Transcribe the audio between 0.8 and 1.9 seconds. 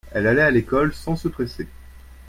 sans se presser.